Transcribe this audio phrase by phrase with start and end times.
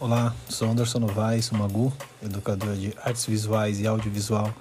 [0.00, 4.54] Olá, sou Anderson Novaes, Magu, educador de artes visuais e audiovisual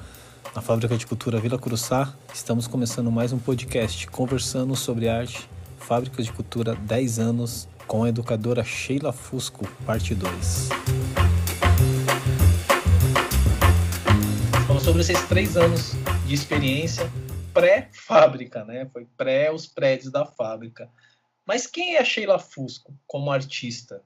[0.56, 2.12] na Fábrica de Cultura Vila Curuçá.
[2.33, 5.47] Estamos começando mais um podcast conversando sobre arte,
[5.78, 10.69] Fábrica de Cultura 10 anos, com a educadora Sheila Fusco, parte 2.
[14.65, 15.92] Falamos sobre esses três anos
[16.26, 17.08] de experiência
[17.54, 18.90] pré-fábrica, né?
[18.91, 20.90] Foi pré os prédios da fábrica.
[21.45, 24.02] Mas quem é a Sheila Fusco como artista?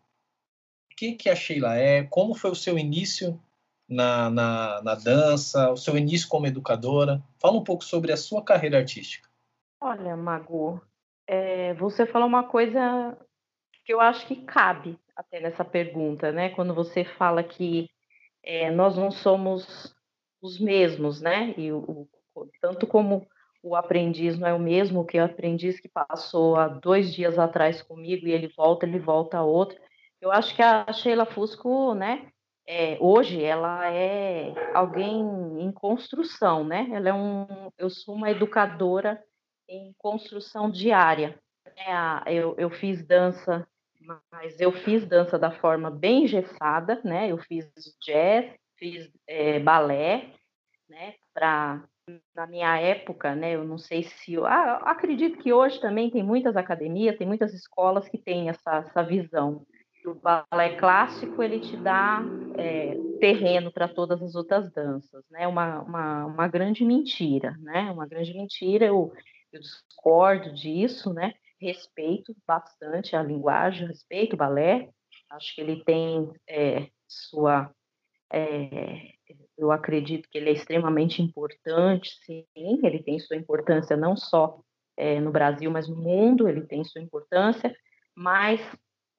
[1.01, 3.41] Que, que a Sheila é, como foi o seu início
[3.89, 7.19] na, na, na dança, o seu início como educadora.
[7.39, 9.27] Fala um pouco sobre a sua carreira artística.
[9.81, 10.79] Olha, Mago,
[11.25, 13.17] é, você falou uma coisa
[13.83, 16.49] que eu acho que cabe até nessa pergunta, né?
[16.49, 17.89] Quando você fala que
[18.43, 19.95] é, nós não somos
[20.39, 21.55] os mesmos, né?
[21.57, 23.27] E o, o, tanto como
[23.63, 27.81] o aprendiz não é o mesmo que o aprendiz que passou há dois dias atrás
[27.81, 29.79] comigo e ele volta, ele volta a outro.
[30.21, 32.31] Eu acho que a Sheila Fusco, né,
[32.67, 35.19] é, hoje ela é alguém
[35.59, 36.87] em construção, né?
[36.93, 39.21] Ela é um, eu sou uma educadora
[39.67, 41.37] em construção diária.
[41.75, 43.67] É, eu, eu fiz dança,
[44.31, 47.31] mas eu fiz dança da forma bem engessada, né?
[47.31, 47.67] Eu fiz
[48.05, 50.33] jazz, fiz é, balé,
[50.87, 51.15] né?
[51.33, 51.83] Para
[52.35, 53.55] na minha época, né?
[53.55, 58.07] Eu não sei se ah, acredito que hoje também tem muitas academias, tem muitas escolas
[58.07, 59.65] que têm essa, essa visão
[60.05, 62.21] o balé clássico ele te dá
[62.57, 65.47] é, terreno para todas as outras danças, né?
[65.47, 67.91] Uma, uma, uma grande mentira, né?
[67.91, 68.85] Uma grande mentira.
[68.85, 69.13] Eu,
[69.51, 71.33] eu discordo disso, né?
[71.59, 74.89] Respeito bastante a linguagem, respeito o balé.
[75.29, 77.71] Acho que ele tem é, sua.
[78.33, 79.11] É,
[79.57, 82.45] eu acredito que ele é extremamente importante, sim.
[82.55, 84.59] Ele tem sua importância não só
[84.97, 86.49] é, no Brasil, mas no mundo.
[86.49, 87.73] Ele tem sua importância,
[88.15, 88.59] mas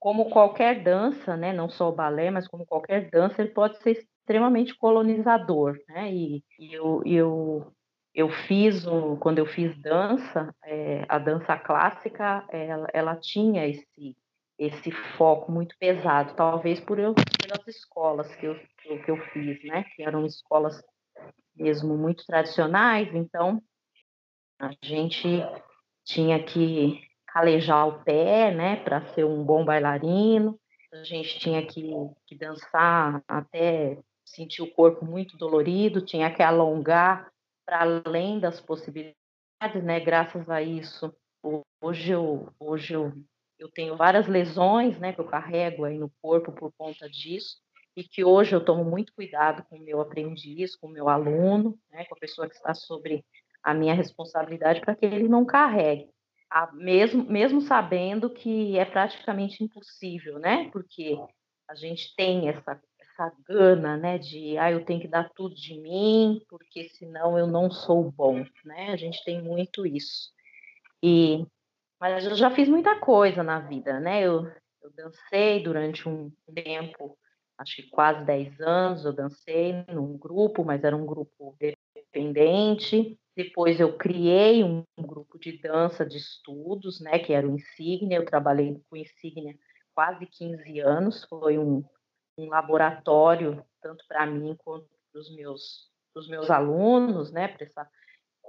[0.03, 3.93] como qualquer dança, né, não só o balé, mas como qualquer dança, ele pode ser
[3.93, 6.13] extremamente colonizador, né?
[6.13, 7.73] E, e eu, eu,
[8.13, 14.17] eu fiz, um, quando eu fiz dança, é, a dança clássica, ela, ela tinha esse,
[14.59, 18.57] esse foco muito pesado, talvez por eu, pelas escolas que eu,
[19.05, 19.85] que eu fiz, né?
[19.95, 20.83] Que eram escolas
[21.55, 23.63] mesmo muito tradicionais, então
[24.59, 25.41] a gente
[26.05, 30.59] tinha que calejar o pé, né, para ser um bom bailarino.
[30.93, 31.91] A gente tinha que,
[32.27, 37.33] que dançar até sentir o corpo muito dolorido, tinha que alongar
[37.65, 39.99] para além das possibilidades, né?
[40.01, 41.15] Graças a isso,
[41.83, 43.13] hoje eu, hoje eu,
[43.59, 47.57] eu tenho várias lesões, né, que eu carrego aí no corpo por conta disso
[47.97, 51.79] e que hoje eu tomo muito cuidado com o meu aprendiz, com o meu aluno,
[51.91, 53.25] né, com a pessoa que está sobre
[53.63, 56.11] a minha responsabilidade para que ele não carregue
[56.75, 60.69] mesmo, mesmo sabendo que é praticamente impossível, né?
[60.71, 61.19] Porque
[61.69, 64.19] a gente tem essa, essa gana, né?
[64.19, 68.45] De, ah, eu tenho que dar tudo de mim, porque senão eu não sou bom,
[68.65, 68.91] né?
[68.91, 70.31] A gente tem muito isso.
[71.03, 71.45] E,
[72.01, 74.23] mas eu já fiz muita coisa na vida, né?
[74.23, 74.45] Eu,
[74.83, 77.19] eu dancei durante um tempo,
[77.59, 81.57] acho que quase 10 anos, eu dancei num grupo, mas era um grupo
[81.97, 83.19] independente.
[83.35, 88.19] Depois eu criei um, grupo de dança de estudos, né, que era o Insignia.
[88.19, 89.55] Eu trabalhei com Insignia
[89.95, 91.25] quase 15 anos.
[91.25, 91.83] Foi um,
[92.37, 95.91] um laboratório tanto para mim quanto para os meus,
[96.29, 97.89] meus alunos, né, essa,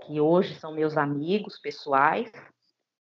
[0.06, 2.32] que hoje são meus amigos pessoais.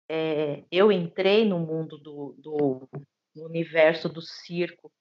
[0.09, 2.89] É, eu entrei no mundo do, do
[3.35, 4.91] no universo do circo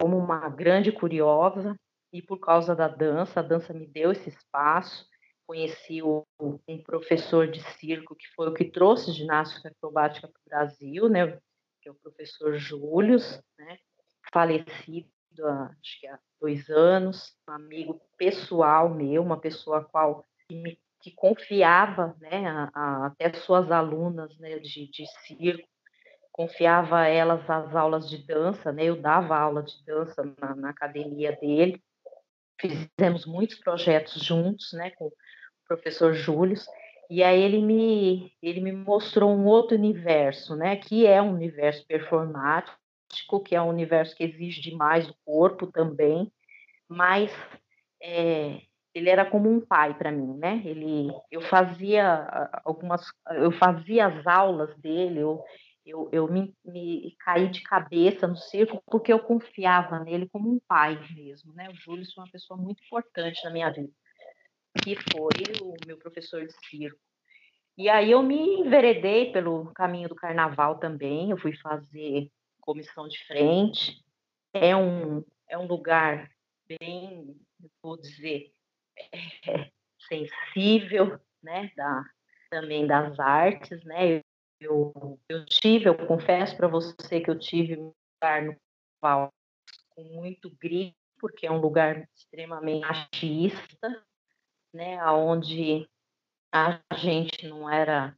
[0.00, 1.74] como uma grande curiosa
[2.12, 5.06] e por causa da dança, a dança me deu esse espaço
[5.50, 10.48] conheci o, um professor de circo que foi o que trouxe ginástica acrobática para o
[10.48, 11.40] Brasil, né,
[11.82, 13.76] que é o professor Július, né,
[14.32, 15.10] falecido
[15.42, 20.78] há, acho que há dois anos, um amigo pessoal meu, uma pessoa qual que, me,
[21.02, 25.68] que confiava, né, a, a, até suas alunas, né, de, de circo,
[26.30, 30.70] confiava a elas as aulas de dança, né, eu dava aula de dança na, na
[30.70, 31.82] academia dele,
[32.60, 35.10] fizemos muitos projetos juntos, né, com
[35.70, 36.56] professor Júlio,
[37.08, 41.86] e aí ele me, ele me mostrou um outro universo, né, que é um universo
[41.86, 42.76] performático,
[43.44, 46.30] que é um universo que exige demais do corpo também,
[46.88, 47.32] mas
[48.02, 48.60] é,
[48.92, 50.62] ele era como um pai para mim, né?
[50.64, 53.02] Ele, eu fazia algumas,
[53.32, 55.42] eu fazia as aulas dele, eu,
[55.84, 60.60] eu, eu me, me caí de cabeça no circo porque eu confiava nele como um
[60.66, 61.68] pai mesmo, né?
[61.68, 63.90] O Júlio é uma pessoa muito importante na minha vida
[64.82, 66.98] que foi o meu professor de circo.
[67.76, 72.30] E aí eu me enveredei pelo caminho do carnaval também, eu fui fazer
[72.60, 74.04] comissão de frente,
[74.52, 76.30] é um, é um lugar
[76.68, 77.36] bem,
[77.82, 78.52] vou dizer,
[79.46, 79.70] é,
[80.08, 82.04] sensível, né, da,
[82.50, 84.20] também das artes, né,
[84.60, 88.54] eu, eu tive, eu confesso para você que eu tive um lugar no
[89.00, 89.32] qual
[89.88, 94.04] com muito grito, porque é um lugar extremamente machista,
[94.72, 95.88] né, onde
[96.52, 98.16] a gente não era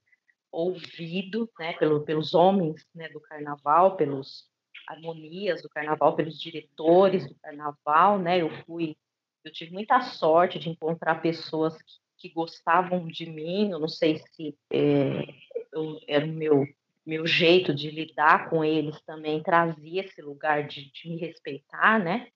[0.51, 4.51] ouvido, né, pelo, pelos homens, né, do carnaval, pelos
[4.87, 8.97] harmonias do carnaval, pelos diretores do carnaval, né, eu fui,
[9.45, 14.19] eu tive muita sorte de encontrar pessoas que, que gostavam de mim, eu não sei
[14.19, 15.25] se é,
[15.73, 16.67] eu, era o meu
[17.05, 22.29] meu jeito de lidar com eles também trazia esse lugar de, de me respeitar, né?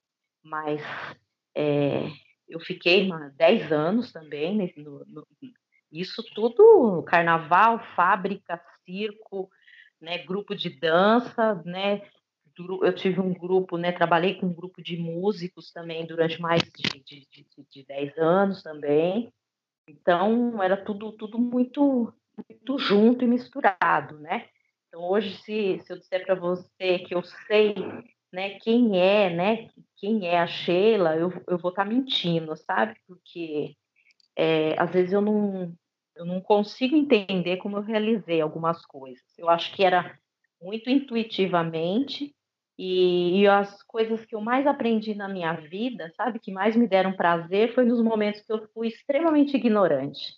[0.42, 0.82] Mas
[1.54, 2.10] é,
[2.48, 5.26] eu fiquei 10 anos também, no, no,
[5.90, 9.50] isso tudo, carnaval, fábrica, circo,
[10.00, 12.02] né, grupo de dança, né,
[12.82, 17.00] eu tive um grupo, né, trabalhei com um grupo de músicos também durante mais de,
[17.00, 19.32] de, de, de 10 anos também,
[19.88, 22.12] então era tudo, tudo muito,
[22.49, 24.49] muito junto e misturado, né,
[24.88, 27.75] então hoje se, se eu disser para você que eu sei
[28.32, 32.96] né, quem é, né, quem é a Sheila, eu, eu vou estar tá mentindo, sabe?
[33.06, 33.76] Porque
[34.37, 35.73] é, às vezes eu não,
[36.14, 39.25] eu não consigo entender como eu realizei algumas coisas.
[39.38, 40.19] Eu acho que era
[40.61, 42.34] muito intuitivamente
[42.78, 46.87] e, e, as coisas que eu mais aprendi na minha vida, sabe, que mais me
[46.87, 50.34] deram prazer, foi nos momentos que eu fui extremamente ignorante,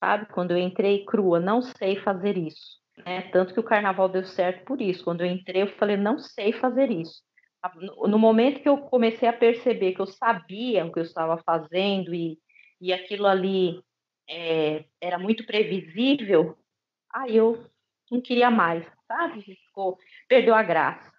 [0.00, 0.26] sabe?
[0.32, 2.80] Quando eu entrei crua, não sei fazer isso.
[3.04, 3.22] Né?
[3.30, 5.04] Tanto que o carnaval deu certo por isso.
[5.04, 7.22] Quando eu entrei, eu falei, não sei fazer isso.
[8.06, 12.14] No momento que eu comecei a perceber que eu sabia o que eu estava fazendo
[12.14, 12.38] e,
[12.80, 13.82] e aquilo ali
[14.28, 16.56] é, era muito previsível,
[17.12, 17.68] aí eu
[18.10, 19.42] não queria mais, sabe?
[19.42, 21.12] Ficou, perdeu a graça.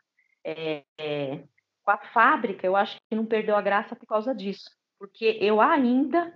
[0.44, 1.44] É, é,
[1.84, 5.60] com a fábrica, eu acho que não perdeu a graça por causa disso, porque eu
[5.60, 6.34] ainda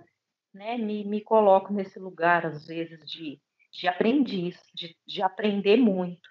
[0.52, 3.40] né, me, me coloco nesse lugar, às vezes, de
[3.72, 6.28] de aprendiz, de, de aprender muito.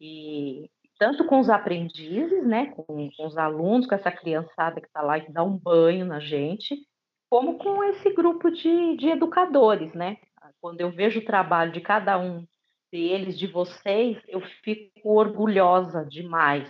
[0.00, 5.00] E tanto com os aprendizes, né, com, com os alunos, com essa criançada que está
[5.00, 6.76] lá e que dá um banho na gente,
[7.30, 10.18] como com esse grupo de, de educadores, né?
[10.60, 12.44] Quando eu vejo o trabalho de cada um
[12.92, 16.68] deles, de vocês, eu fico orgulhosa demais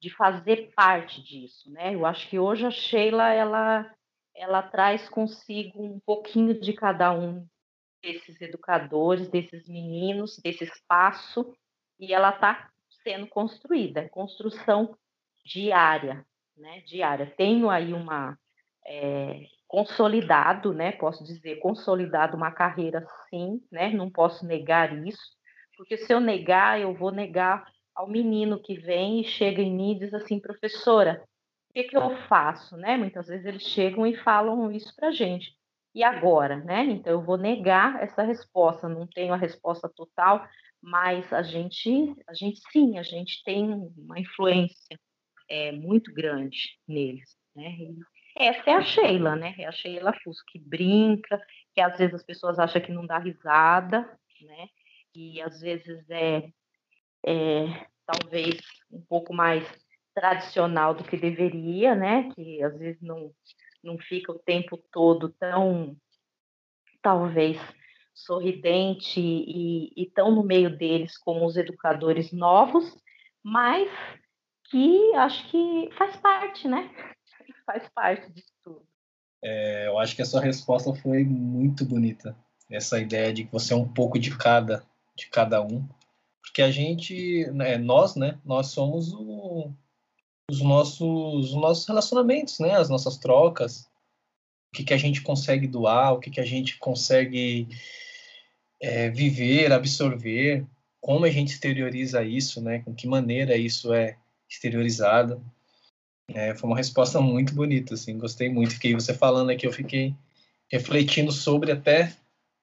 [0.00, 1.94] de fazer parte disso, né?
[1.94, 3.90] Eu acho que hoje a Sheila ela
[4.36, 7.46] ela traz consigo um pouquinho de cada um
[8.04, 11.56] desses educadores, desses meninos, desse espaço,
[11.98, 12.68] e ela está
[13.02, 14.96] sendo construída, construção
[15.44, 16.24] diária,
[16.56, 16.80] né?
[16.80, 17.32] Diária.
[17.36, 18.38] Tenho aí uma
[18.86, 20.92] é, consolidado, né?
[20.92, 23.90] Posso dizer consolidado uma carreira, sim, né?
[23.90, 25.32] Não posso negar isso,
[25.76, 29.92] porque se eu negar, eu vou negar ao menino que vem e chega em mim
[29.92, 31.24] e diz assim, professora,
[31.70, 32.96] o que, que eu faço, né?
[32.96, 35.56] Muitas vezes eles chegam e falam isso para gente
[35.94, 36.84] e agora, né?
[36.84, 40.46] Então eu vou negar essa resposta, não tenho a resposta total,
[40.82, 44.98] mas a gente, a gente sim, a gente tem uma influência
[45.48, 47.76] é, muito grande neles, né?
[48.36, 49.54] Essa é a Sheila, né?
[49.58, 51.40] É a Sheila Fusco que brinca,
[51.72, 54.00] que às vezes as pessoas acham que não dá risada,
[54.40, 54.66] né?
[55.14, 56.48] E às vezes é,
[57.24, 58.60] é talvez
[58.90, 59.64] um pouco mais
[60.12, 62.28] tradicional do que deveria, né?
[62.34, 63.32] Que às vezes não
[63.84, 65.96] não fica o tempo todo tão,
[67.02, 67.60] talvez,
[68.14, 72.96] sorridente e, e tão no meio deles como os educadores novos,
[73.42, 73.90] mas
[74.70, 76.90] que acho que faz parte, né?
[77.66, 78.86] Faz parte disso tudo.
[79.42, 82.36] É, eu acho que a sua resposta foi muito bonita.
[82.70, 84.84] Essa ideia de que você é um pouco de cada,
[85.16, 85.86] de cada um,
[86.42, 89.72] porque a gente, né, nós, né, nós somos o,
[90.50, 92.72] os nossos, os nossos relacionamentos, né?
[92.72, 93.88] As nossas trocas,
[94.72, 97.68] o que, que a gente consegue doar, o que, que a gente consegue
[98.80, 100.66] é, viver, absorver,
[101.00, 102.80] como a gente exterioriza isso, né?
[102.80, 104.16] Com que maneira isso é
[104.48, 105.44] exteriorizado.
[106.28, 108.74] É, foi uma resposta muito bonita, assim, gostei muito.
[108.74, 110.14] Fiquei você falando aqui, eu fiquei
[110.70, 112.16] refletindo sobre até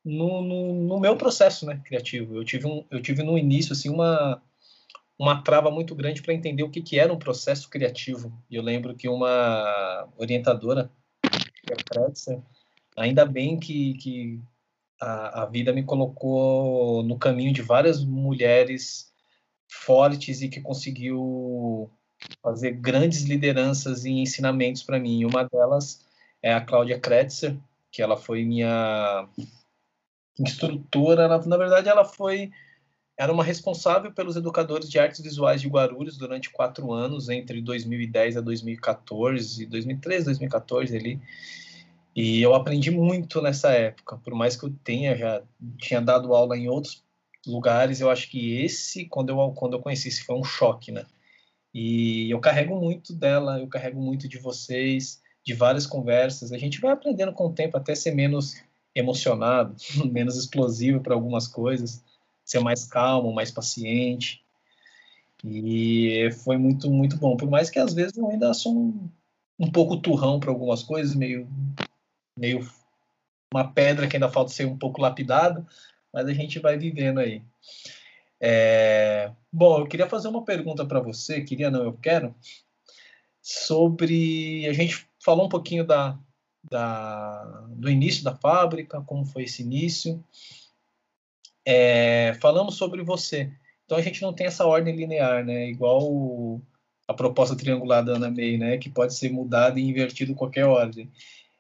[0.04, 2.36] no, no, no meu processo, né, criativo.
[2.36, 4.42] Eu tive um, eu tive no início assim uma
[5.22, 8.34] uma trava muito grande para entender o que, que era um processo criativo.
[8.50, 10.92] E eu lembro que uma orientadora,
[11.86, 12.42] Kretzer,
[12.98, 14.42] ainda bem que, que
[15.00, 19.14] a, a vida me colocou no caminho de várias mulheres
[19.70, 21.92] fortes e que conseguiu
[22.42, 25.24] fazer grandes lideranças e ensinamentos para mim.
[25.24, 26.04] Uma delas
[26.42, 27.56] é a Cláudia Kretzer,
[27.92, 29.30] que ela foi minha
[30.40, 32.52] instrutora, na, na verdade ela foi
[33.22, 38.38] era uma responsável pelos educadores de artes visuais de Guarulhos durante quatro anos, entre 2010
[38.38, 41.22] a 2014, 2013, 2014 ali.
[42.16, 45.44] E eu aprendi muito nessa época, por mais que eu tenha já
[45.78, 47.04] tinha dado aula em outros
[47.46, 51.06] lugares, eu acho que esse, quando eu quando eu conheci, esse foi um choque, né?
[51.72, 56.52] E eu carrego muito dela, eu carrego muito de vocês, de várias conversas.
[56.52, 58.56] A gente vai aprendendo com o tempo até ser menos
[58.96, 59.76] emocionado,
[60.12, 62.04] menos explosivo para algumas coisas
[62.44, 64.44] ser mais calmo, mais paciente.
[65.44, 67.36] E foi muito, muito bom.
[67.36, 69.10] Por mais que às vezes eu ainda sou um,
[69.60, 71.48] um pouco turrão para algumas coisas, meio,
[72.38, 72.68] meio
[73.54, 75.66] uma pedra que ainda falta ser um pouco lapidada,
[76.14, 77.42] mas a gente vai vivendo aí.
[78.40, 79.32] É...
[79.52, 82.34] Bom, eu queria fazer uma pergunta para você, queria não, eu quero,
[83.42, 84.68] sobre.
[84.68, 86.18] A gente falou um pouquinho da,
[86.64, 90.24] da, do início da fábrica, como foi esse início
[91.66, 93.52] é, falamos sobre você.
[93.86, 95.70] Então a gente não tem essa ordem linear, né?
[95.70, 96.62] Igual
[97.08, 98.78] a proposta triangular da Ana May, né?
[98.78, 101.12] Que pode ser mudada e invertida em qualquer ordem.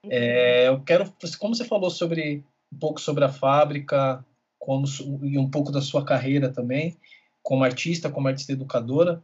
[0.09, 4.25] É, eu quero, como você falou sobre um pouco sobre a fábrica,
[4.57, 4.85] como
[5.23, 6.97] e um pouco da sua carreira também,
[7.43, 9.21] como artista, como artista educadora.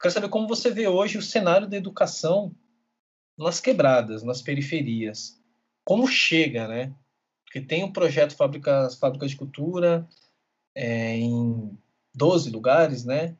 [0.00, 2.54] Quero saber como você vê hoje o cenário da educação
[3.36, 5.40] nas quebradas, nas periferias.
[5.84, 6.94] Como chega, né?
[7.46, 10.06] Porque tem um projeto Fábricas, Fábricas de Cultura
[10.74, 11.78] é, em
[12.14, 13.34] 12 lugares, né?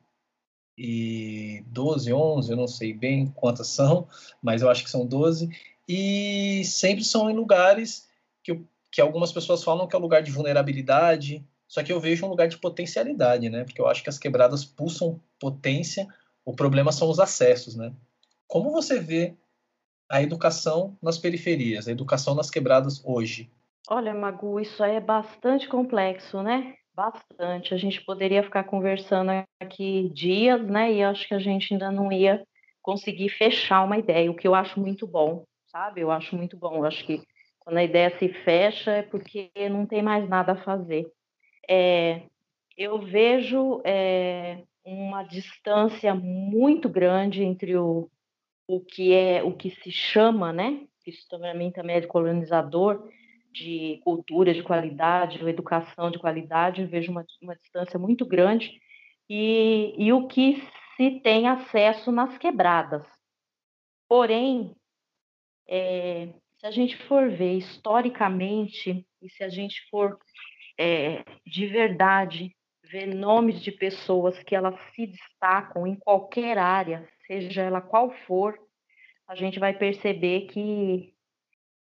[0.77, 4.07] E 12, 11, eu não sei bem quantas são,
[4.41, 5.49] mas eu acho que são 12.
[5.87, 8.07] E sempre são em lugares
[8.43, 8.59] que,
[8.91, 12.29] que algumas pessoas falam que é um lugar de vulnerabilidade, só que eu vejo um
[12.29, 13.63] lugar de potencialidade, né?
[13.63, 16.07] Porque eu acho que as quebradas pulsam potência,
[16.45, 17.93] o problema são os acessos, né?
[18.47, 19.35] Como você vê
[20.09, 23.49] a educação nas periferias, a educação nas quebradas hoje?
[23.89, 26.75] Olha, Magu, isso aí é bastante complexo, né?
[26.93, 27.73] Bastante.
[27.73, 30.91] A gente poderia ficar conversando aqui dias, né?
[30.91, 32.45] E acho que a gente ainda não ia
[32.81, 36.01] conseguir fechar uma ideia, o que eu acho muito bom, sabe?
[36.01, 36.75] Eu acho muito bom.
[36.75, 37.21] Eu acho que
[37.59, 41.09] quando a ideia se fecha é porque não tem mais nada a fazer.
[41.69, 42.23] É,
[42.77, 48.09] eu vejo é, uma distância muito grande entre o,
[48.67, 50.81] o que é o que se chama, né?
[51.05, 53.07] Isso também também é de colonizador
[53.57, 58.79] de cultura de qualidade, ou educação de qualidade, vejo uma, uma distância muito grande,
[59.29, 60.61] e, e o que
[60.95, 63.05] se tem acesso nas quebradas.
[64.07, 64.75] Porém,
[65.67, 70.17] é, se a gente for ver historicamente, e se a gente for
[70.79, 77.63] é, de verdade ver nomes de pessoas que elas se destacam em qualquer área, seja
[77.63, 78.57] ela qual for,
[79.27, 81.13] a gente vai perceber que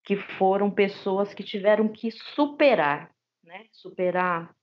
[0.04, 3.10] que foram pessoas que tiveram que superar,
[3.42, 3.66] né?
[3.72, 4.54] Superar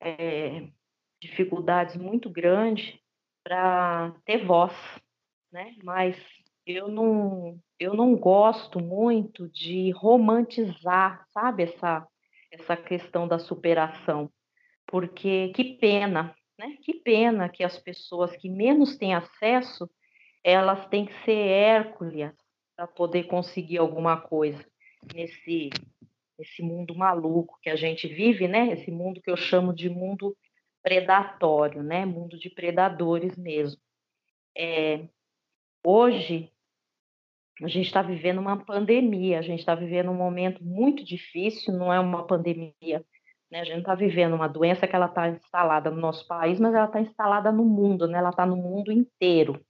[0.00, 0.68] é,
[1.20, 2.98] dificuldades muito grandes
[3.44, 4.72] para ter voz,
[5.52, 5.74] né?
[5.84, 6.16] Mas
[6.66, 12.06] eu não, eu não gosto muito de romantizar, sabe, essa,
[12.50, 14.30] essa questão da superação,
[14.86, 16.78] porque que pena, né?
[16.82, 19.90] Que pena que as pessoas que menos têm acesso,
[20.42, 22.32] elas têm que ser Hércules
[22.74, 24.69] para poder conseguir alguma coisa
[25.14, 25.70] nesse
[26.38, 28.72] esse mundo maluco que a gente vive, né?
[28.72, 30.34] Esse mundo que eu chamo de mundo
[30.82, 32.06] predatório, né?
[32.06, 33.80] Mundo de predadores mesmo.
[34.56, 35.06] É,
[35.84, 36.50] hoje
[37.62, 41.92] a gente está vivendo uma pandemia, a gente está vivendo um momento muito difícil, não
[41.92, 43.04] é uma pandemia,
[43.50, 43.60] né?
[43.60, 46.86] A gente está vivendo uma doença que ela está instalada no nosso país, mas ela
[46.86, 48.18] está instalada no mundo, né?
[48.18, 49.62] Ela está no mundo inteiro,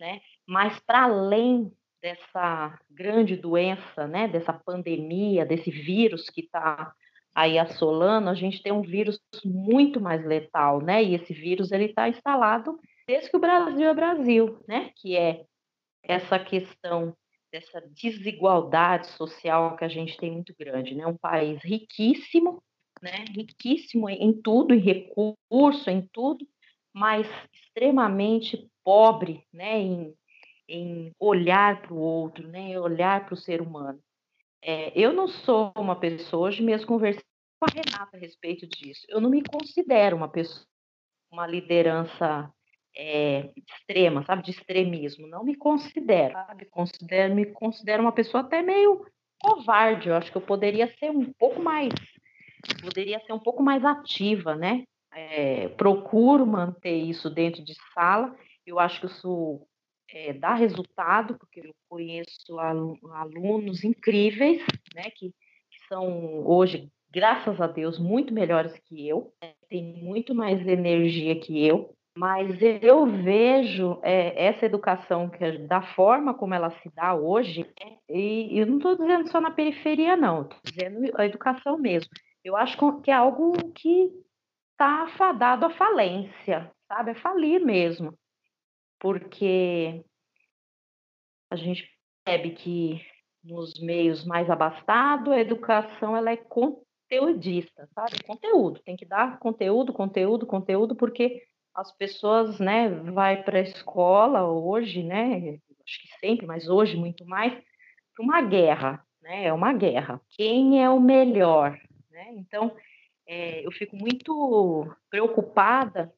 [0.00, 0.20] né?
[0.46, 6.92] Mas para além dessa grande doença, né, dessa pandemia, desse vírus que está
[7.34, 11.04] aí assolando, a gente tem um vírus muito mais letal, né?
[11.04, 12.76] E esse vírus ele está instalado
[13.06, 14.90] desde que o Brasil é Brasil, né?
[14.96, 15.44] Que é
[16.02, 17.14] essa questão
[17.52, 21.06] dessa desigualdade social que a gente tem muito grande, né?
[21.06, 22.60] Um país riquíssimo,
[23.00, 23.24] né?
[23.34, 26.44] Riquíssimo em tudo, em recurso, em tudo,
[26.92, 29.78] mas extremamente pobre, né?
[29.78, 30.14] Em
[30.68, 32.78] em olhar para o outro, né?
[32.78, 33.98] olhar para o ser humano.
[34.62, 37.22] É, eu não sou uma pessoa, hoje mesmo conversei
[37.58, 39.06] com a Renata a respeito disso.
[39.08, 40.66] Eu não me considero uma pessoa,
[41.30, 42.52] uma liderança
[42.96, 45.26] é, extrema, sabe, de extremismo.
[45.26, 46.66] Não me considero, sabe?
[46.66, 49.06] Considero, me considero uma pessoa até meio
[49.40, 50.08] covarde.
[50.08, 51.92] Eu acho que eu poderia ser um pouco mais,
[52.82, 54.84] poderia ser um pouco mais ativa, né?
[55.14, 58.36] É, procuro manter isso dentro de sala.
[58.66, 59.66] Eu acho que isso
[60.10, 67.66] é, dá resultado, porque eu conheço alunos incríveis, né, que, que são hoje graças a
[67.66, 73.98] Deus, muito melhores que eu, né, têm muito mais energia que eu, mas eu vejo
[74.02, 77.64] é, essa educação que da forma como ela se dá hoje,
[78.08, 82.10] e eu não estou dizendo só na periferia, não, estou dizendo a educação mesmo.
[82.44, 84.10] Eu acho que é algo que
[84.72, 87.12] está afadado à falência, sabe?
[87.12, 88.12] É falir mesmo.
[88.98, 90.04] Porque
[91.50, 91.88] a gente
[92.24, 93.00] percebe que
[93.42, 98.22] nos meios mais abastados, a educação ela é conteudista, sabe?
[98.24, 101.42] Conteúdo, tem que dar conteúdo, conteúdo, conteúdo, porque
[101.74, 107.24] as pessoas, né, vai para a escola hoje, né, acho que sempre, mas hoje muito
[107.24, 110.20] mais, para uma guerra, né, é uma guerra.
[110.30, 111.78] Quem é o melhor,
[112.10, 112.34] né?
[112.36, 112.74] Então,
[113.26, 116.12] é, eu fico muito preocupada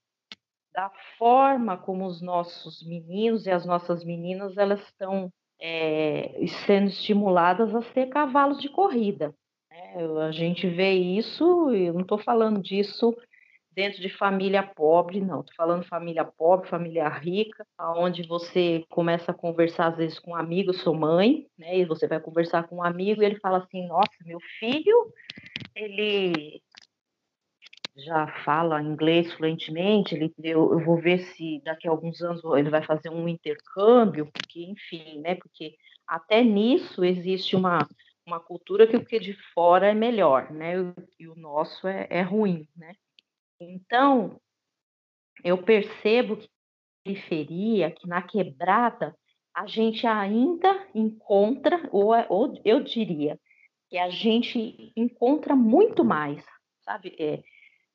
[0.72, 7.74] da forma como os nossos meninos e as nossas meninas elas estão é, sendo estimuladas
[7.74, 9.34] a ser cavalos de corrida.
[9.70, 9.94] Né?
[10.26, 13.14] A gente vê isso, eu não estou falando disso
[13.72, 15.40] dentro de família pobre, não.
[15.40, 20.36] Estou falando família pobre, família rica, onde você começa a conversar às vezes com um
[20.36, 21.78] amigo, sua mãe, né?
[21.78, 25.12] E você vai conversar com um amigo e ele fala assim: Nossa, meu filho,
[25.74, 26.60] ele
[28.04, 32.70] já fala inglês fluentemente, ele, eu, eu, vou ver se daqui a alguns anos ele
[32.70, 35.74] vai fazer um intercâmbio, porque, enfim, né, porque
[36.06, 37.86] até nisso existe uma,
[38.26, 40.74] uma cultura que o que de fora é melhor, né,
[41.18, 42.94] e o nosso é, é ruim, né.
[43.60, 44.40] Então,
[45.44, 49.14] eu percebo que na periferia, que na quebrada,
[49.54, 53.38] a gente ainda encontra, ou, ou eu diria,
[53.90, 56.44] que a gente encontra muito mais,
[56.82, 57.42] sabe, é,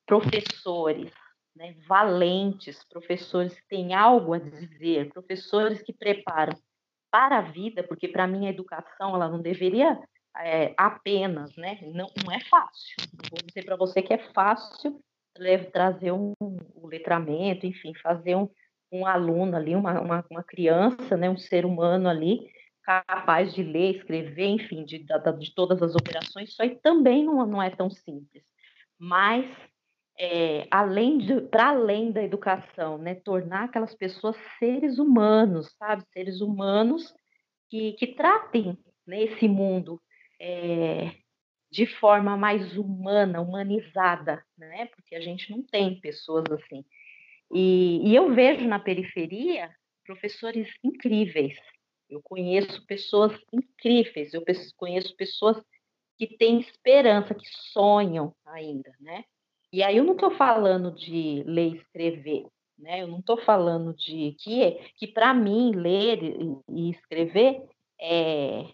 [0.06, 1.12] professores
[1.54, 6.56] né, valentes, professores que têm algo a dizer, professores que preparam
[7.10, 9.98] para a vida, porque para mim a educação ela não deveria
[10.38, 11.78] é, apenas, né?
[11.82, 12.94] Não, não é fácil.
[13.30, 15.00] Vou dizer para você que é fácil
[15.72, 18.48] trazer um, um letramento, enfim, fazer um,
[18.90, 22.50] um aluno ali, uma, uma, uma, criança, né, um ser humano ali,
[22.82, 27.44] capaz de ler, escrever, enfim, de, de, de todas as operações, isso aí também não,
[27.46, 28.44] não é tão simples.
[28.98, 29.46] Mas
[30.18, 31.18] é, além
[31.50, 37.14] para além da educação, né, tornar aquelas pessoas seres humanos, sabe, seres humanos
[37.68, 40.00] que, que tratem né, mundo
[40.40, 41.12] é,
[41.70, 46.84] de forma mais humana, humanizada, né, porque a gente não tem pessoas assim.
[47.52, 49.70] E, e eu vejo na periferia
[50.04, 51.58] professores incríveis.
[52.08, 54.32] Eu conheço pessoas incríveis.
[54.32, 54.42] Eu
[54.76, 55.60] conheço pessoas
[56.16, 59.24] que têm esperança, que sonham ainda, né?
[59.72, 62.46] E aí eu não estou falando de ler e escrever,
[62.78, 63.02] né?
[63.02, 67.62] Eu não estou falando de que, que para mim ler e, e escrever
[68.00, 68.64] é,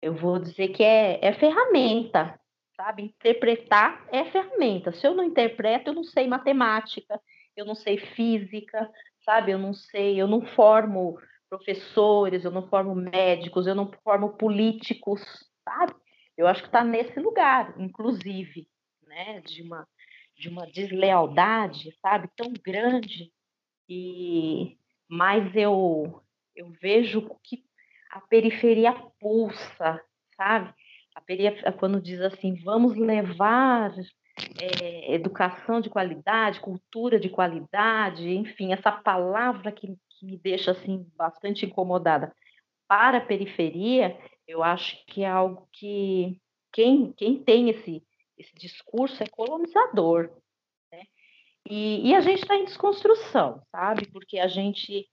[0.00, 2.38] eu vou dizer que é, é ferramenta,
[2.76, 3.04] sabe?
[3.04, 4.92] Interpretar é ferramenta.
[4.92, 7.20] Se eu não interpreto, eu não sei matemática,
[7.56, 8.90] eu não sei física,
[9.24, 9.52] sabe?
[9.52, 15.22] Eu não sei, eu não formo professores, eu não formo médicos, eu não formo políticos,
[15.64, 15.94] sabe?
[16.36, 18.68] Eu acho que está nesse lugar, inclusive,
[19.06, 19.40] né?
[19.40, 19.86] De uma
[20.44, 23.32] de uma deslealdade, sabe, tão grande.
[23.88, 24.76] E
[25.08, 26.22] mas eu
[26.54, 27.64] eu vejo que
[28.10, 30.00] a periferia pulsa,
[30.36, 30.72] sabe?
[31.14, 33.92] A periferia, quando diz assim, vamos levar
[34.60, 41.06] é, educação de qualidade, cultura de qualidade, enfim, essa palavra que, que me deixa assim
[41.16, 42.32] bastante incomodada
[42.86, 46.40] para a periferia, eu acho que é algo que
[46.72, 48.04] quem, quem tem esse
[48.44, 50.30] esse discurso é colonizador.
[50.92, 51.02] Né?
[51.68, 54.06] E, e a gente está em desconstrução, sabe?
[54.10, 55.08] Porque a gente,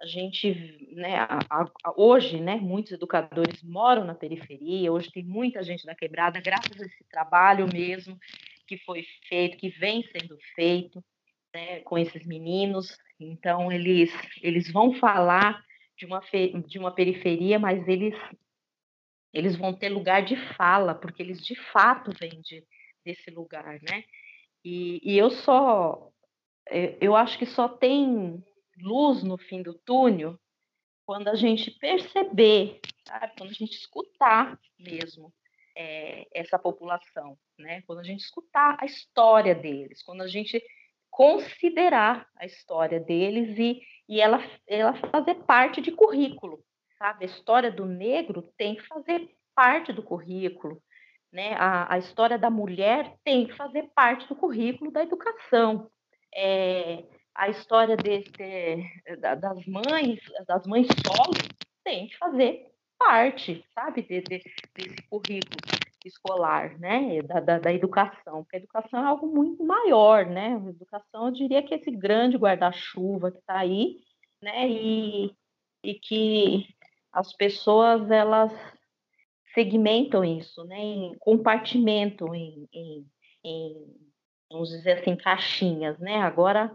[0.00, 5.62] a gente né, a, a, hoje, né, muitos educadores moram na periferia, hoje tem muita
[5.62, 8.18] gente na quebrada, graças a esse trabalho mesmo
[8.66, 11.04] que foi feito, que vem sendo feito
[11.54, 12.96] né, com esses meninos.
[13.18, 14.10] Então, eles,
[14.42, 15.64] eles vão falar
[15.96, 16.20] de uma,
[16.66, 18.14] de uma periferia, mas eles
[19.36, 22.64] eles vão ter lugar de fala, porque eles de fato vêm de,
[23.06, 24.04] desse lugar, né?
[24.64, 26.10] E, e eu só,
[26.68, 28.44] é, eu acho que só tem
[28.78, 30.36] luz no fim do túnel
[31.06, 33.32] quando a gente perceber, sabe?
[33.38, 35.32] Quando a gente escutar mesmo
[35.76, 37.82] é, essa população, né?
[37.82, 40.60] Quando a gente escutar a história deles, quando a gente
[41.08, 46.60] considerar a história deles e, e ela, ela fazer parte de currículo,
[46.98, 47.24] sabe?
[47.24, 50.82] A história do negro tem que fazer parte do currículo,
[51.32, 51.54] né?
[51.54, 55.90] A, a história da mulher tem que fazer parte do currículo da educação.
[56.34, 58.32] É, a história desse,
[59.20, 61.34] das mães, das mães solo,
[61.84, 62.66] tem que fazer
[62.98, 64.42] parte, sabe, de, de,
[64.74, 65.56] desse currículo.
[66.04, 70.70] escolar, né, da, da, da, educação, porque a educação é algo muito maior, né, a
[70.70, 73.96] educação, eu diria que é esse grande guarda-chuva que está aí,
[74.40, 75.34] né, e,
[75.82, 76.64] e que
[77.12, 78.52] as pessoas, elas
[79.56, 83.06] segmentam isso, né, em compartimentam em, em,
[83.42, 83.96] em,
[84.50, 86.70] vamos dizer assim, caixinhas, né, agora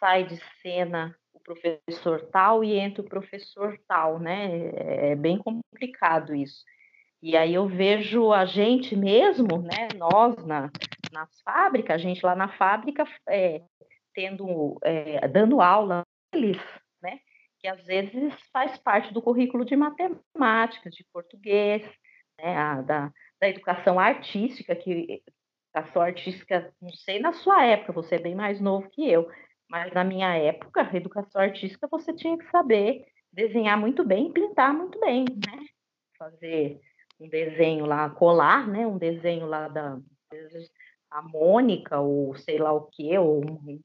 [0.00, 5.38] sai de cena o professor tal e entra o professor tal, né, é, é bem
[5.38, 6.64] complicado isso.
[7.22, 10.70] E aí eu vejo a gente mesmo, né, nós na,
[11.12, 13.62] nas fábricas, a gente lá na fábrica é,
[14.12, 16.02] tendo, é, dando aula
[16.34, 16.60] eles,
[17.00, 17.20] né,
[17.60, 21.88] que às vezes faz parte do currículo de matemática, de português,
[22.38, 25.22] né, a, da, da educação artística, que
[25.74, 29.28] educação artística, não sei na sua época, você é bem mais novo que eu,
[29.68, 34.72] mas na minha época, educação artística, você tinha que saber desenhar muito bem e pintar
[34.72, 35.66] muito bem, né?
[36.16, 36.80] Fazer
[37.20, 38.86] um desenho lá, colar, né?
[38.86, 39.98] Um desenho lá da
[41.10, 43.40] a Mônica, ou sei lá o que, ou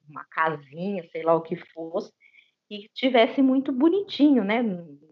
[0.09, 2.11] uma casinha, sei lá o que fosse,
[2.69, 4.63] e tivesse muito bonitinho, né?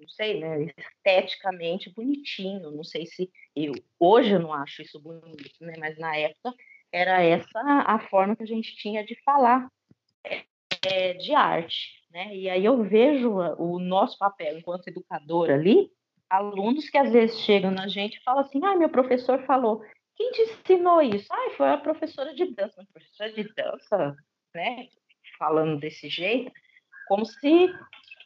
[0.07, 0.73] Não sei, né?
[0.77, 2.71] Esteticamente bonitinho.
[2.71, 5.73] Não sei se eu hoje eu não acho isso bonito, né?
[5.77, 6.53] Mas na época
[6.93, 9.69] era essa a forma que a gente tinha de falar
[10.85, 12.33] é, de arte, né?
[12.33, 15.91] E aí eu vejo o nosso papel enquanto educador ali
[16.29, 19.83] alunos que às vezes chegam na gente e falam assim: ah, meu professor falou,
[20.15, 21.27] quem te ensinou isso?
[21.29, 22.75] Ah, foi a professora de dança.
[22.77, 24.15] Mas professora de dança,
[24.55, 24.87] né?
[25.37, 26.49] Falando desse jeito,
[27.09, 27.69] como se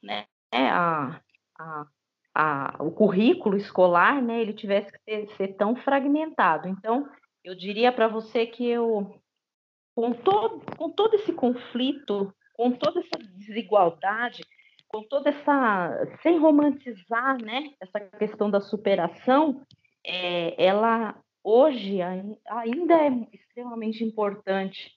[0.04, 1.20] né, a,
[1.62, 1.86] a,
[2.34, 6.68] a, o currículo escolar né, ele tivesse que ser, ser tão fragmentado.
[6.68, 7.10] Então,
[7.44, 9.20] eu diria para você que eu,
[9.96, 14.44] com todo, com todo esse conflito, com toda essa desigualdade,
[14.88, 19.66] com toda essa, sem romantizar, né, essa questão da superação,
[20.06, 24.92] é, ela hoje ainda é extremamente importante,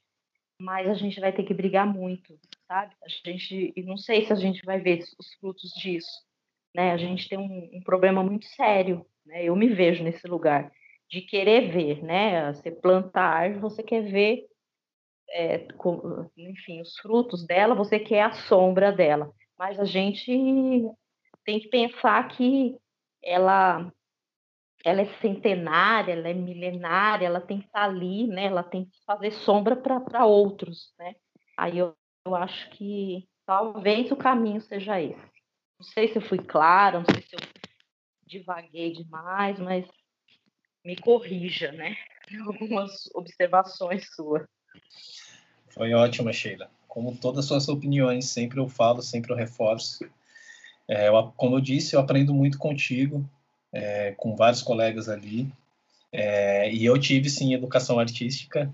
[0.60, 2.94] mas a gente vai ter que brigar muito, sabe?
[3.02, 6.22] A gente, e não sei se a gente vai ver os frutos disso,
[6.74, 6.92] né?
[6.92, 9.44] A gente tem um, um problema muito sério, né?
[9.44, 10.70] Eu me vejo nesse lugar
[11.10, 12.52] de querer ver, né?
[12.52, 14.46] Você planta a árvore, você quer ver,
[15.30, 20.26] é, com, enfim, os frutos dela, você quer a sombra dela mas a gente
[21.44, 22.76] tem que pensar que
[23.22, 23.90] ela
[24.84, 28.46] ela é centenária, ela é milenária, ela tem que estar ali, né?
[28.46, 31.14] Ela tem que fazer sombra para outros, né?
[31.56, 35.33] Aí eu, eu acho que talvez o caminho seja esse.
[35.78, 37.40] Não sei se eu fui clara, não sei se eu
[38.26, 39.86] divaguei demais, mas
[40.84, 41.96] me corrija, né?
[42.46, 44.46] Algumas observações suas.
[45.68, 50.08] Foi ótima, Sheila como todas as suas opiniões, sempre eu falo, sempre eu reforço.
[50.86, 53.28] É, eu, como eu disse, eu aprendo muito contigo,
[53.72, 55.52] é, com vários colegas ali.
[56.12, 58.72] É, e eu tive, sim, educação artística.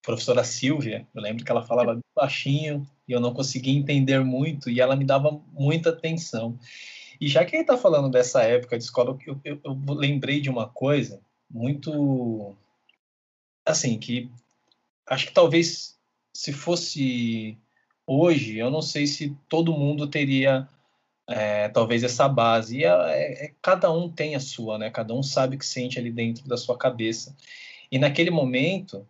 [0.00, 4.80] Professora Silvia, eu lembro que ela falava baixinho e eu não conseguia entender muito e
[4.80, 6.58] ela me dava muita atenção.
[7.20, 10.50] E já que gente está falando dessa época de escola, eu, eu, eu lembrei de
[10.50, 12.54] uma coisa muito.
[13.64, 14.30] Assim, que
[15.06, 15.98] acho que talvez
[16.32, 17.58] se fosse
[18.06, 20.68] hoje, eu não sei se todo mundo teria
[21.26, 22.78] é, talvez essa base.
[22.78, 24.90] E é, é, é, cada um tem a sua, né?
[24.90, 27.36] Cada um sabe o que sente ali dentro da sua cabeça.
[27.90, 29.06] E naquele momento,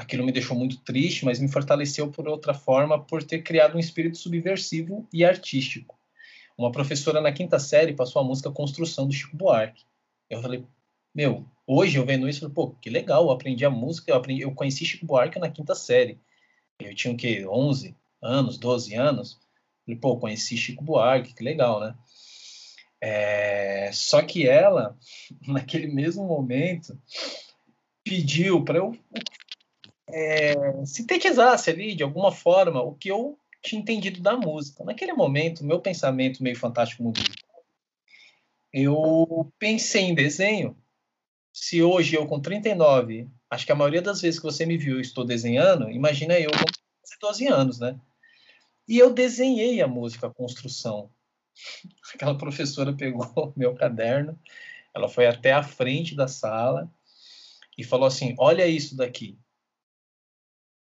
[0.00, 3.80] aquilo me deixou muito triste, mas me fortaleceu por outra forma, por ter criado um
[3.80, 5.98] espírito subversivo e artístico.
[6.56, 9.84] Uma professora na quinta série passou a música Construção do Chico Buarque.
[10.28, 10.64] Eu falei,
[11.14, 14.16] meu, hoje eu vendo isso, eu falei, pô, que legal, eu aprendi a música, eu,
[14.16, 16.18] aprendi, eu conheci Chico Buarque na quinta série
[16.84, 17.46] eu tinha o quê?
[17.46, 19.38] 11 anos, 12 anos.
[19.84, 21.94] Falei, pô, conheci Chico Buarque, que legal, né?
[23.00, 24.96] É, só que ela,
[25.46, 26.98] naquele mesmo momento,
[28.04, 28.96] pediu para eu
[30.12, 34.84] é, sintetizasse ali, de alguma forma, o que eu tinha entendido da música.
[34.84, 37.24] Naquele momento, meu pensamento meio fantástico mudou.
[38.72, 40.76] Eu pensei em desenho.
[41.52, 45.00] Se hoje eu, com 39, acho que a maioria das vezes que você me viu
[45.00, 46.64] estou desenhando, imagina eu com
[47.20, 47.98] 12 anos, né?
[48.88, 51.10] E eu desenhei a música Construção.
[52.14, 54.38] Aquela professora pegou meu caderno,
[54.94, 56.90] ela foi até a frente da sala
[57.76, 59.38] e falou assim: Olha isso daqui.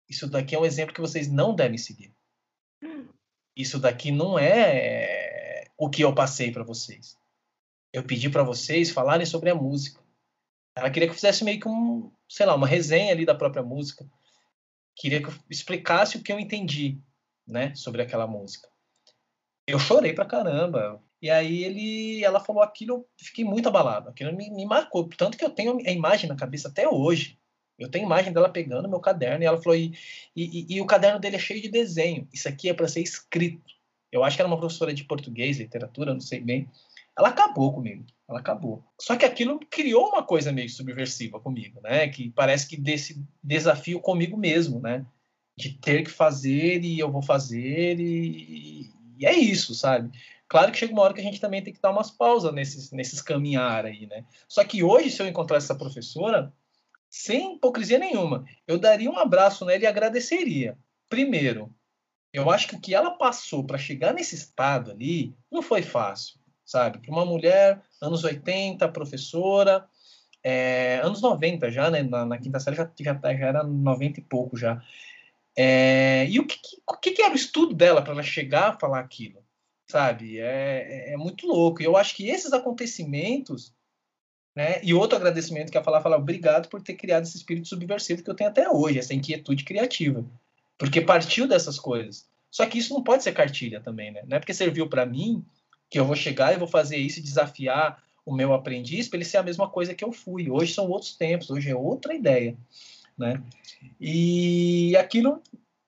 [0.09, 2.15] Isso daqui é um exemplo que vocês não devem seguir.
[3.55, 7.17] Isso daqui não é o que eu passei para vocês.
[7.93, 10.01] Eu pedi para vocês falarem sobre a música.
[10.77, 13.63] Ela queria que eu fizesse meio que um, sei lá, uma resenha ali da própria
[13.63, 14.09] música.
[14.95, 17.01] Queria que eu explicasse o que eu entendi,
[17.47, 18.69] né, sobre aquela música.
[19.67, 21.03] Eu chorei pra caramba.
[21.21, 24.09] E aí ele, ela falou aquilo, eu fiquei muito abalado.
[24.09, 27.38] Aquilo me, me marcou, tanto que eu tenho a imagem na cabeça até hoje.
[27.79, 29.95] Eu tenho imagem dela pegando meu caderno e ela falou: e,
[30.35, 32.27] e, e o caderno dele é cheio de desenho.
[32.33, 33.73] Isso aqui é para ser escrito.
[34.11, 36.69] Eu acho que era uma professora de português, literatura, não sei bem.
[37.17, 38.05] Ela acabou comigo.
[38.29, 38.85] Ela acabou.
[39.01, 42.09] Só que aquilo criou uma coisa meio subversiva comigo, né?
[42.09, 45.05] Que parece que desse desafio comigo mesmo, né?
[45.57, 50.11] De ter que fazer e eu vou fazer e, e é isso, sabe?
[50.49, 52.91] Claro que chega uma hora que a gente também tem que dar umas pausas nesses,
[52.91, 54.25] nesses caminhar aí, né?
[54.49, 56.53] Só que hoje, se eu encontrar essa professora,
[57.09, 60.79] sem hipocrisia nenhuma, eu daria um abraço nela e agradeceria.
[61.09, 61.75] Primeiro,
[62.33, 66.39] eu acho que o que ela passou para chegar nesse estado ali não foi fácil,
[66.65, 66.99] sabe?
[66.99, 69.89] Para uma mulher, anos 80, professora,
[70.43, 72.03] é, anos 90 já, né?
[72.03, 74.83] Na, na quinta série já, já, já, era 90 e pouco já.
[75.57, 76.59] É, e o que,
[77.03, 79.45] que, que, era o estudo dela para ela chegar a falar aquilo,
[79.91, 80.39] sabe?
[80.39, 81.83] É, é, é muito louco.
[81.83, 83.75] E eu acho que esses acontecimentos
[84.59, 84.81] né?
[84.83, 88.29] E outro agradecimento que é falar, falar obrigado por ter criado esse espírito subversivo que
[88.29, 90.25] eu tenho até hoje, essa inquietude criativa,
[90.77, 92.27] porque partiu dessas coisas.
[92.51, 94.25] Só que isso não pode ser cartilha também, né?
[94.27, 95.45] Não é porque serviu para mim
[95.89, 99.25] que eu vou chegar e vou fazer isso e desafiar o meu aprendiz para ele
[99.25, 100.51] ser a mesma coisa que eu fui.
[100.51, 102.57] Hoje são outros tempos, hoje é outra ideia,
[103.17, 103.41] né?
[104.01, 105.41] E aquilo,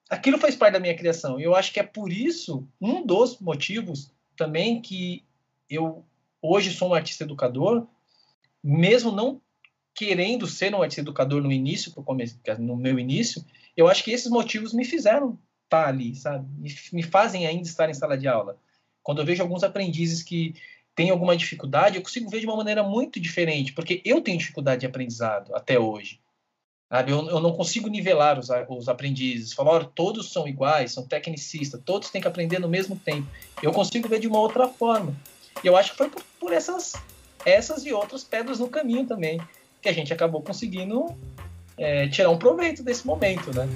[0.09, 1.37] aquilo faz parte da minha criação.
[1.37, 5.25] Eu acho que é por isso um dos motivos também que
[5.69, 6.05] eu
[6.41, 7.85] hoje sou um artista educador,
[8.63, 9.41] mesmo não
[9.93, 11.93] querendo ser um educador no início,
[12.59, 13.43] no meu início,
[13.75, 16.47] eu acho que esses motivos me fizeram estar ali, sabe?
[16.91, 18.57] Me fazem ainda estar em sala de aula.
[19.03, 20.55] Quando eu vejo alguns aprendizes que
[20.95, 24.81] têm alguma dificuldade, eu consigo ver de uma maneira muito diferente, porque eu tenho dificuldade
[24.81, 26.19] de aprendizado até hoje.
[26.89, 27.11] Sabe?
[27.11, 32.09] Eu, eu não consigo nivelar os, os aprendizes, falar, todos são iguais, são tecnicistas, todos
[32.09, 33.27] têm que aprender no mesmo tempo.
[33.63, 35.15] Eu consigo ver de uma outra forma.
[35.63, 36.93] E eu acho que foi por, por essas
[37.45, 39.39] essas e outras pedras no caminho também,
[39.81, 41.05] que a gente acabou conseguindo
[41.77, 43.67] é, tirar um proveito desse momento, né?